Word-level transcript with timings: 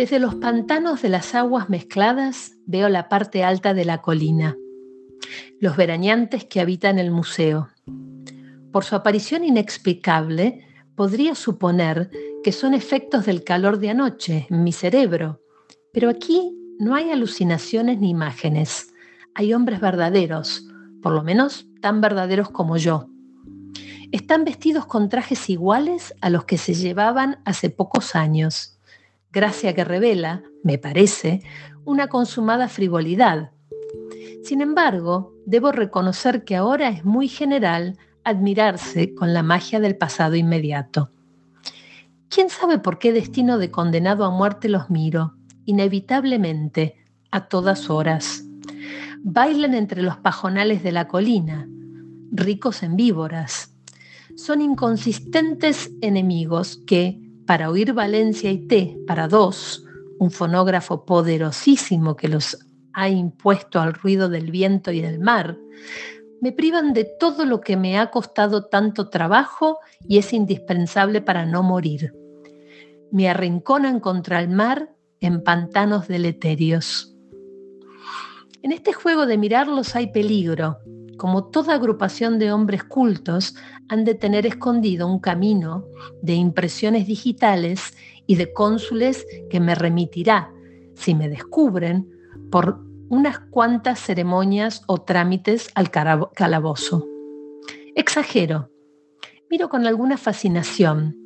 Desde 0.00 0.18
los 0.18 0.36
pantanos 0.36 1.02
de 1.02 1.10
las 1.10 1.34
aguas 1.34 1.68
mezcladas 1.68 2.54
veo 2.64 2.88
la 2.88 3.10
parte 3.10 3.44
alta 3.44 3.74
de 3.74 3.84
la 3.84 4.00
colina, 4.00 4.56
los 5.60 5.76
verañantes 5.76 6.46
que 6.46 6.58
habitan 6.62 6.98
el 6.98 7.10
museo. 7.10 7.68
Por 8.72 8.82
su 8.82 8.96
aparición 8.96 9.44
inexplicable, 9.44 10.66
podría 10.94 11.34
suponer 11.34 12.08
que 12.42 12.50
son 12.50 12.72
efectos 12.72 13.26
del 13.26 13.44
calor 13.44 13.78
de 13.78 13.90
anoche 13.90 14.46
en 14.48 14.64
mi 14.64 14.72
cerebro, 14.72 15.42
pero 15.92 16.08
aquí 16.08 16.50
no 16.78 16.94
hay 16.94 17.10
alucinaciones 17.10 18.00
ni 18.00 18.08
imágenes. 18.08 18.94
Hay 19.34 19.52
hombres 19.52 19.80
verdaderos, 19.80 20.66
por 21.02 21.12
lo 21.12 21.22
menos 21.22 21.66
tan 21.82 22.00
verdaderos 22.00 22.48
como 22.48 22.78
yo. 22.78 23.10
Están 24.12 24.44
vestidos 24.44 24.86
con 24.86 25.10
trajes 25.10 25.50
iguales 25.50 26.14
a 26.22 26.30
los 26.30 26.46
que 26.46 26.56
se 26.56 26.72
llevaban 26.72 27.42
hace 27.44 27.68
pocos 27.68 28.14
años, 28.16 28.79
gracia 29.32 29.74
que 29.74 29.84
revela, 29.84 30.42
me 30.62 30.78
parece, 30.78 31.42
una 31.84 32.08
consumada 32.08 32.68
frivolidad. 32.68 33.52
Sin 34.42 34.60
embargo, 34.60 35.34
debo 35.46 35.72
reconocer 35.72 36.44
que 36.44 36.56
ahora 36.56 36.88
es 36.88 37.04
muy 37.04 37.28
general 37.28 37.98
admirarse 38.24 39.14
con 39.14 39.32
la 39.34 39.42
magia 39.42 39.80
del 39.80 39.96
pasado 39.96 40.36
inmediato. 40.36 41.10
¿Quién 42.28 42.48
sabe 42.48 42.78
por 42.78 42.98
qué 42.98 43.12
destino 43.12 43.58
de 43.58 43.70
condenado 43.70 44.24
a 44.24 44.30
muerte 44.30 44.68
los 44.68 44.88
miro? 44.88 45.34
Inevitablemente, 45.64 46.96
a 47.30 47.48
todas 47.48 47.90
horas. 47.90 48.44
Bailan 49.22 49.74
entre 49.74 50.02
los 50.02 50.16
pajonales 50.16 50.82
de 50.82 50.92
la 50.92 51.08
colina, 51.08 51.68
ricos 52.30 52.82
en 52.82 52.96
víboras. 52.96 53.74
Son 54.36 54.60
inconsistentes 54.62 55.90
enemigos 56.00 56.80
que, 56.86 57.19
para 57.50 57.68
oír 57.68 57.94
Valencia 57.94 58.48
y 58.52 58.58
Té 58.68 58.96
para 59.08 59.26
dos, 59.26 59.84
un 60.20 60.30
fonógrafo 60.30 61.04
poderosísimo 61.04 62.14
que 62.14 62.28
los 62.28 62.56
ha 62.92 63.08
impuesto 63.08 63.80
al 63.80 63.92
ruido 63.92 64.28
del 64.28 64.52
viento 64.52 64.92
y 64.92 65.00
del 65.00 65.18
mar, 65.18 65.58
me 66.40 66.52
privan 66.52 66.92
de 66.92 67.02
todo 67.18 67.44
lo 67.46 67.60
que 67.60 67.76
me 67.76 67.98
ha 67.98 68.12
costado 68.12 68.66
tanto 68.66 69.08
trabajo 69.08 69.80
y 70.06 70.18
es 70.18 70.32
indispensable 70.32 71.22
para 71.22 71.44
no 71.44 71.64
morir. 71.64 72.14
Me 73.10 73.28
arrinconan 73.28 73.98
contra 73.98 74.38
el 74.38 74.48
mar 74.48 74.94
en 75.18 75.42
pantanos 75.42 76.06
deleterios. 76.06 77.16
En 78.62 78.70
este 78.70 78.92
juego 78.92 79.26
de 79.26 79.38
mirarlos 79.38 79.96
hay 79.96 80.12
peligro. 80.12 80.78
Como 81.20 81.44
toda 81.44 81.74
agrupación 81.74 82.38
de 82.38 82.50
hombres 82.50 82.82
cultos, 82.82 83.54
han 83.90 84.06
de 84.06 84.14
tener 84.14 84.46
escondido 84.46 85.06
un 85.06 85.18
camino 85.18 85.84
de 86.22 86.32
impresiones 86.32 87.06
digitales 87.06 87.92
y 88.26 88.36
de 88.36 88.54
cónsules 88.54 89.26
que 89.50 89.60
me 89.60 89.74
remitirá, 89.74 90.50
si 90.94 91.14
me 91.14 91.28
descubren, 91.28 92.08
por 92.50 92.80
unas 93.10 93.38
cuantas 93.38 94.00
ceremonias 94.00 94.82
o 94.86 95.02
trámites 95.02 95.68
al 95.74 95.90
calabozo. 95.90 97.06
Exagero. 97.94 98.70
Miro 99.50 99.68
con 99.68 99.86
alguna 99.86 100.16
fascinación. 100.16 101.18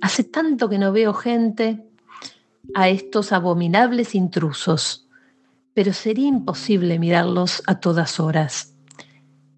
Hace 0.00 0.24
tanto 0.24 0.68
que 0.68 0.78
no 0.78 0.90
veo 0.90 1.14
gente 1.14 1.86
a 2.74 2.88
estos 2.88 3.30
abominables 3.30 4.16
intrusos, 4.16 5.08
pero 5.72 5.92
sería 5.92 6.26
imposible 6.26 6.98
mirarlos 6.98 7.62
a 7.68 7.78
todas 7.78 8.18
horas. 8.18 8.75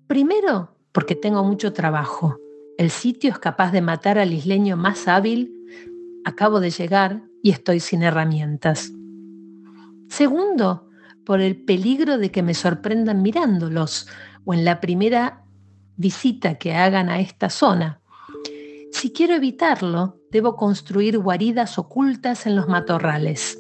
Primero, 0.08 0.74
porque 0.90 1.14
tengo 1.14 1.44
mucho 1.44 1.74
trabajo. 1.74 2.38
El 2.78 2.90
sitio 2.90 3.30
es 3.30 3.38
capaz 3.38 3.72
de 3.72 3.82
matar 3.82 4.18
al 4.18 4.32
isleño 4.32 4.74
más 4.74 5.06
hábil. 5.06 5.52
Acabo 6.24 6.60
de 6.60 6.70
llegar 6.70 7.22
y 7.42 7.50
estoy 7.50 7.78
sin 7.78 8.02
herramientas. 8.02 8.90
Segundo, 10.08 10.88
por 11.26 11.42
el 11.42 11.62
peligro 11.62 12.16
de 12.16 12.30
que 12.30 12.42
me 12.42 12.54
sorprendan 12.54 13.20
mirándolos 13.20 14.08
o 14.46 14.54
en 14.54 14.64
la 14.64 14.80
primera 14.80 15.44
visita 15.96 16.54
que 16.54 16.72
hagan 16.72 17.10
a 17.10 17.20
esta 17.20 17.50
zona. 17.50 18.00
Si 18.92 19.12
quiero 19.12 19.34
evitarlo, 19.34 20.22
debo 20.32 20.56
construir 20.56 21.18
guaridas 21.18 21.78
ocultas 21.78 22.46
en 22.46 22.56
los 22.56 22.66
matorrales. 22.66 23.58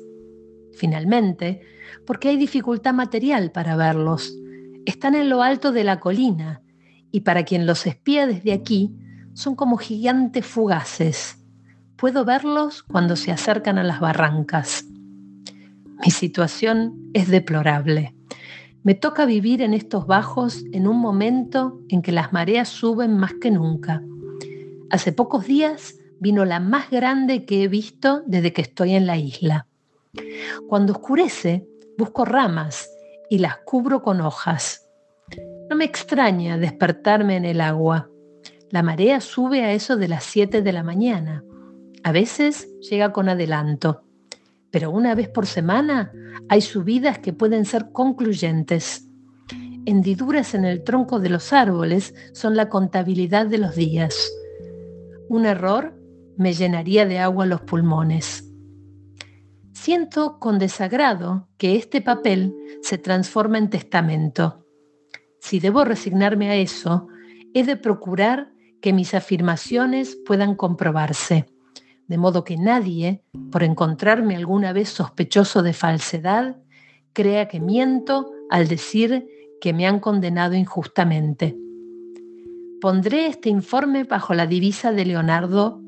Finalmente, 0.72 1.60
porque 2.06 2.30
hay 2.30 2.38
dificultad 2.38 2.94
material 2.94 3.52
para 3.52 3.76
verlos. 3.76 4.32
Están 4.86 5.14
en 5.14 5.28
lo 5.28 5.42
alto 5.42 5.72
de 5.72 5.84
la 5.84 6.00
colina 6.00 6.62
y 7.10 7.20
para 7.20 7.44
quien 7.44 7.66
los 7.66 7.86
espía 7.86 8.26
desde 8.26 8.52
aquí, 8.52 8.94
son 9.34 9.54
como 9.54 9.76
gigantes 9.76 10.46
fugaces. 10.46 11.38
Puedo 11.96 12.24
verlos 12.24 12.82
cuando 12.82 13.16
se 13.16 13.32
acercan 13.32 13.78
a 13.78 13.84
las 13.84 14.00
barrancas. 14.00 14.84
Mi 16.04 16.10
situación 16.10 17.10
es 17.12 17.28
deplorable. 17.28 18.14
Me 18.82 18.94
toca 18.94 19.26
vivir 19.26 19.62
en 19.62 19.74
estos 19.74 20.06
bajos 20.06 20.64
en 20.72 20.86
un 20.86 20.98
momento 20.98 21.80
en 21.88 22.02
que 22.02 22.12
las 22.12 22.32
mareas 22.32 22.68
suben 22.68 23.16
más 23.16 23.34
que 23.34 23.50
nunca. 23.50 24.02
Hace 24.90 25.12
pocos 25.12 25.46
días 25.46 25.96
vino 26.20 26.44
la 26.44 26.60
más 26.60 26.90
grande 26.90 27.44
que 27.44 27.62
he 27.62 27.68
visto 27.68 28.22
desde 28.26 28.52
que 28.52 28.62
estoy 28.62 28.94
en 28.94 29.06
la 29.06 29.16
isla. 29.16 29.66
Cuando 30.68 30.92
oscurece, 30.92 31.66
busco 31.96 32.24
ramas 32.24 32.88
y 33.30 33.38
las 33.38 33.58
cubro 33.58 34.02
con 34.02 34.20
hojas. 34.20 34.88
No 35.70 35.76
me 35.76 35.84
extraña 35.84 36.58
despertarme 36.58 37.36
en 37.36 37.44
el 37.44 37.60
agua. 37.60 38.10
La 38.70 38.82
marea 38.82 39.20
sube 39.20 39.64
a 39.64 39.72
eso 39.72 39.96
de 39.96 40.08
las 40.08 40.24
7 40.24 40.62
de 40.62 40.72
la 40.72 40.82
mañana. 40.82 41.44
A 42.04 42.12
veces 42.12 42.68
llega 42.80 43.12
con 43.12 43.28
adelanto 43.28 44.02
pero 44.70 44.90
una 44.90 45.14
vez 45.14 45.28
por 45.28 45.46
semana 45.46 46.12
hay 46.48 46.60
subidas 46.60 47.18
que 47.18 47.32
pueden 47.32 47.64
ser 47.64 47.90
concluyentes. 47.92 49.08
Hendiduras 49.86 50.54
en 50.54 50.64
el 50.64 50.84
tronco 50.84 51.20
de 51.20 51.30
los 51.30 51.52
árboles 51.52 52.14
son 52.32 52.56
la 52.56 52.68
contabilidad 52.68 53.46
de 53.46 53.58
los 53.58 53.74
días. 53.74 54.30
Un 55.28 55.46
error 55.46 55.94
me 56.36 56.52
llenaría 56.52 57.06
de 57.06 57.18
agua 57.18 57.46
los 57.46 57.62
pulmones. 57.62 58.47
Siento 59.88 60.38
con 60.38 60.58
desagrado 60.58 61.48
que 61.56 61.74
este 61.74 62.02
papel 62.02 62.54
se 62.82 62.98
transforma 62.98 63.56
en 63.56 63.70
testamento. 63.70 64.66
Si 65.40 65.60
debo 65.60 65.82
resignarme 65.82 66.50
a 66.50 66.56
eso, 66.56 67.08
he 67.54 67.64
de 67.64 67.78
procurar 67.78 68.52
que 68.82 68.92
mis 68.92 69.14
afirmaciones 69.14 70.18
puedan 70.26 70.56
comprobarse 70.56 71.46
de 72.06 72.18
modo 72.18 72.44
que 72.44 72.58
nadie, 72.58 73.22
por 73.50 73.62
encontrarme 73.62 74.36
alguna 74.36 74.74
vez 74.74 74.90
sospechoso 74.90 75.62
de 75.62 75.72
falsedad, 75.72 76.58
crea 77.14 77.48
que 77.48 77.58
miento 77.58 78.30
al 78.50 78.68
decir 78.68 79.26
que 79.58 79.72
me 79.72 79.86
han 79.86 80.00
condenado 80.00 80.54
injustamente. 80.54 81.56
Pondré 82.82 83.26
este 83.28 83.48
informe 83.48 84.04
bajo 84.04 84.34
la 84.34 84.46
divisa 84.46 84.92
de 84.92 85.06
Leonardo 85.06 85.80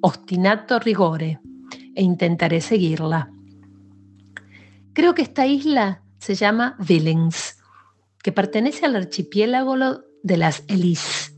Ostinato 0.00 0.78
Rigore 0.78 1.38
e 1.96 2.02
intentaré 2.02 2.60
seguirla. 2.60 3.32
Creo 4.92 5.14
que 5.14 5.22
esta 5.22 5.46
isla 5.46 6.02
se 6.18 6.34
llama 6.34 6.76
Villings, 6.78 7.58
que 8.22 8.32
pertenece 8.32 8.86
al 8.86 8.96
archipiélago 8.96 9.74
de 10.22 10.36
las 10.36 10.64
Elis, 10.68 11.34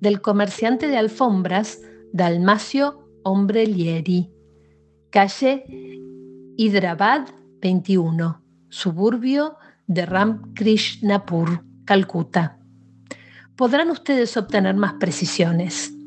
del 0.00 0.20
comerciante 0.20 0.88
de 0.88 0.96
alfombras 0.96 1.80
Dalmacio 2.12 3.08
Hombre 3.24 3.66
Lieri, 3.66 4.30
calle 5.10 5.64
Hyderabad 6.56 7.28
21, 7.60 8.42
suburbio 8.68 9.56
de 9.86 10.06
Ramkrishnapur, 10.06 11.64
Calcuta. 11.84 12.58
Podrán 13.56 13.90
ustedes 13.90 14.36
obtener 14.36 14.74
más 14.76 14.94
precisiones. 14.94 15.97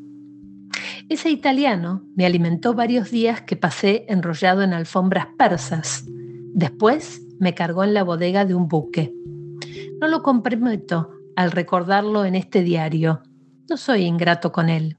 Ese 1.12 1.28
italiano 1.28 2.02
me 2.16 2.24
alimentó 2.24 2.72
varios 2.72 3.10
días 3.10 3.42
que 3.42 3.54
pasé 3.54 4.06
enrollado 4.08 4.62
en 4.62 4.72
alfombras 4.72 5.26
persas. 5.36 6.06
Después 6.54 7.20
me 7.38 7.54
cargó 7.54 7.84
en 7.84 7.92
la 7.92 8.02
bodega 8.02 8.46
de 8.46 8.54
un 8.54 8.66
buque. 8.66 9.12
No 10.00 10.08
lo 10.08 10.22
comprometo 10.22 11.10
al 11.36 11.50
recordarlo 11.50 12.24
en 12.24 12.34
este 12.34 12.62
diario. 12.62 13.20
No 13.68 13.76
soy 13.76 14.04
ingrato 14.04 14.52
con 14.52 14.70
él. 14.70 14.96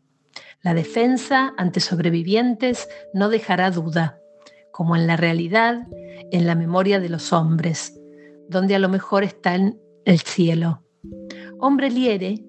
La 0.62 0.76
defensa 0.76 1.56
ante 1.58 1.80
sobrevivientes 1.80 2.88
no 3.16 3.30
dejará 3.30 3.72
duda, 3.72 4.20
como 4.72 4.96
en 4.96 5.08
la 5.08 5.18
realidad, 5.18 5.88
en 6.30 6.46
la 6.46 6.54
memoria 6.54 7.00
de 7.00 7.10
los 7.10 7.34
hombres, 7.34 8.00
donde 8.48 8.76
a 8.76 8.80
lo 8.80 8.88
mejor 8.88 9.24
está 9.24 9.56
en 9.56 9.82
el 10.06 10.20
cielo. 10.20 10.84
Hombre 11.58 11.90
liere 11.90 12.46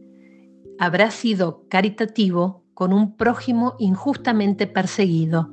habrá 0.78 1.10
sido 1.10 1.66
caritativo 1.70 2.63
con 2.74 2.92
un 2.92 3.16
prójimo 3.16 3.76
injustamente 3.78 4.66
perseguido, 4.66 5.50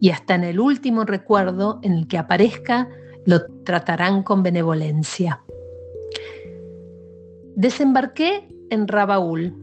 y 0.00 0.10
hasta 0.10 0.34
en 0.34 0.44
el 0.44 0.60
último 0.60 1.04
recuerdo 1.04 1.80
en 1.82 1.92
el 1.92 2.08
que 2.08 2.18
aparezca 2.18 2.88
lo 3.26 3.46
tratarán 3.64 4.22
con 4.22 4.42
benevolencia. 4.42 5.42
Desembarqué 7.56 8.48
en 8.70 8.88
Rabaul, 8.88 9.54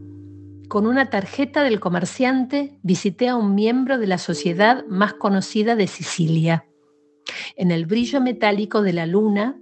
con 0.68 0.86
una 0.86 1.10
tarjeta 1.10 1.62
del 1.62 1.80
comerciante 1.80 2.78
visité 2.82 3.28
a 3.28 3.36
un 3.36 3.54
miembro 3.54 3.98
de 3.98 4.06
la 4.06 4.18
sociedad 4.18 4.86
más 4.88 5.14
conocida 5.14 5.76
de 5.76 5.86
Sicilia. 5.86 6.64
En 7.56 7.70
el 7.70 7.86
brillo 7.86 8.20
metálico 8.20 8.82
de 8.82 8.94
la 8.94 9.06
luna, 9.06 9.60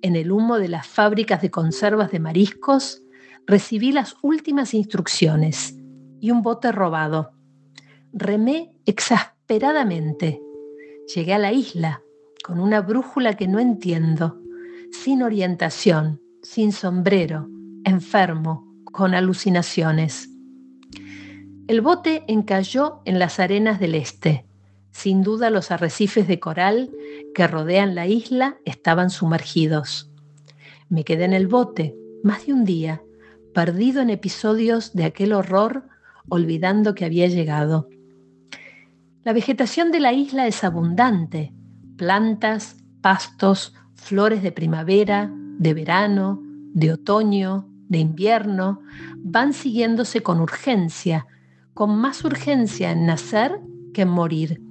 en 0.00 0.16
el 0.16 0.32
humo 0.32 0.58
de 0.58 0.68
las 0.68 0.86
fábricas 0.86 1.42
de 1.42 1.50
conservas 1.50 2.10
de 2.10 2.20
mariscos, 2.20 3.02
recibí 3.46 3.92
las 3.92 4.16
últimas 4.22 4.74
instrucciones 4.74 5.77
y 6.20 6.30
un 6.30 6.42
bote 6.42 6.72
robado. 6.72 7.32
Remé 8.12 8.72
exasperadamente. 8.86 10.40
Llegué 11.14 11.34
a 11.34 11.38
la 11.38 11.52
isla 11.52 12.02
con 12.44 12.60
una 12.60 12.80
brújula 12.80 13.34
que 13.34 13.48
no 13.48 13.58
entiendo, 13.58 14.40
sin 14.90 15.22
orientación, 15.22 16.20
sin 16.42 16.72
sombrero, 16.72 17.48
enfermo, 17.84 18.66
con 18.84 19.14
alucinaciones. 19.14 20.30
El 21.66 21.82
bote 21.82 22.24
encalló 22.26 23.02
en 23.04 23.18
las 23.18 23.40
arenas 23.40 23.78
del 23.78 23.94
este. 23.94 24.46
Sin 24.90 25.22
duda 25.22 25.50
los 25.50 25.70
arrecifes 25.70 26.26
de 26.26 26.40
coral 26.40 26.90
que 27.34 27.46
rodean 27.46 27.94
la 27.94 28.06
isla 28.06 28.56
estaban 28.64 29.10
sumergidos. 29.10 30.10
Me 30.88 31.04
quedé 31.04 31.24
en 31.24 31.34
el 31.34 31.46
bote 31.46 31.94
más 32.22 32.46
de 32.46 32.54
un 32.54 32.64
día, 32.64 33.02
perdido 33.52 34.00
en 34.00 34.10
episodios 34.10 34.94
de 34.94 35.04
aquel 35.04 35.32
horror, 35.32 35.84
olvidando 36.28 36.94
que 36.94 37.04
había 37.04 37.26
llegado. 37.26 37.88
La 39.24 39.32
vegetación 39.32 39.90
de 39.90 40.00
la 40.00 40.12
isla 40.12 40.46
es 40.46 40.64
abundante, 40.64 41.52
plantas, 41.96 42.76
pastos, 43.00 43.74
flores 43.94 44.42
de 44.42 44.52
primavera, 44.52 45.30
de 45.58 45.74
verano, 45.74 46.40
de 46.72 46.92
otoño, 46.92 47.68
de 47.88 47.98
invierno, 47.98 48.80
van 49.16 49.52
siguiéndose 49.52 50.22
con 50.22 50.40
urgencia, 50.40 51.26
con 51.74 51.98
más 51.98 52.24
urgencia 52.24 52.90
en 52.92 53.06
nacer 53.06 53.60
que 53.92 54.02
en 54.02 54.08
morir, 54.08 54.62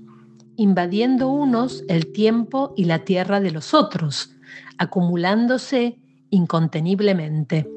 invadiendo 0.55 1.29
unos 1.29 1.83
el 1.87 2.11
tiempo 2.11 2.73
y 2.75 2.85
la 2.85 2.99
tierra 2.99 3.39
de 3.39 3.51
los 3.51 3.73
otros, 3.73 4.35
acumulándose 4.77 5.99
inconteniblemente. 6.29 7.76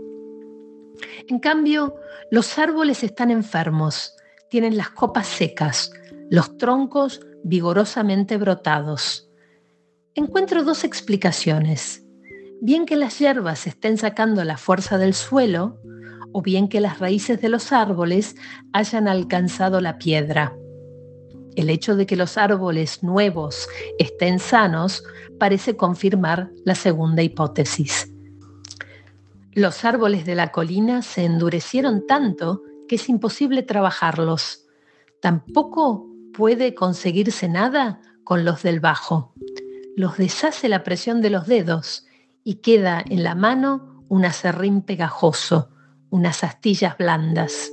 En 1.28 1.38
cambio, 1.38 1.96
los 2.30 2.58
árboles 2.58 3.02
están 3.02 3.30
enfermos, 3.30 4.14
tienen 4.48 4.76
las 4.76 4.90
copas 4.90 5.26
secas, 5.26 5.92
los 6.30 6.56
troncos 6.58 7.20
vigorosamente 7.44 8.36
brotados. 8.36 9.30
Encuentro 10.14 10.64
dos 10.64 10.84
explicaciones. 10.84 12.04
Bien 12.60 12.84
que 12.84 12.96
las 12.96 13.18
hierbas 13.18 13.66
estén 13.66 13.96
sacando 13.96 14.44
la 14.44 14.56
fuerza 14.56 14.98
del 14.98 15.14
suelo, 15.14 15.80
o 16.32 16.42
bien 16.42 16.68
que 16.68 16.80
las 16.80 16.98
raíces 16.98 17.40
de 17.40 17.48
los 17.48 17.72
árboles 17.72 18.36
hayan 18.72 19.08
alcanzado 19.08 19.80
la 19.80 19.98
piedra. 19.98 20.56
El 21.56 21.70
hecho 21.70 21.96
de 21.96 22.06
que 22.06 22.16
los 22.16 22.38
árboles 22.38 23.02
nuevos 23.02 23.68
estén 23.98 24.38
sanos 24.38 25.02
parece 25.38 25.76
confirmar 25.76 26.50
la 26.64 26.74
segunda 26.74 27.22
hipótesis. 27.22 28.09
Los 29.52 29.84
árboles 29.84 30.24
de 30.24 30.36
la 30.36 30.52
colina 30.52 31.02
se 31.02 31.24
endurecieron 31.24 32.06
tanto 32.06 32.62
que 32.86 32.96
es 32.96 33.08
imposible 33.08 33.62
trabajarlos. 33.62 34.66
Tampoco 35.20 36.06
puede 36.32 36.74
conseguirse 36.74 37.48
nada 37.48 38.00
con 38.22 38.44
los 38.44 38.62
del 38.62 38.78
bajo. 38.78 39.34
Los 39.96 40.18
deshace 40.18 40.68
la 40.68 40.84
presión 40.84 41.20
de 41.20 41.30
los 41.30 41.46
dedos 41.46 42.06
y 42.44 42.56
queda 42.56 43.02
en 43.04 43.24
la 43.24 43.34
mano 43.34 44.04
un 44.08 44.24
acerrín 44.24 44.82
pegajoso, 44.82 45.70
unas 46.10 46.44
astillas 46.44 46.96
blandas. 46.96 47.72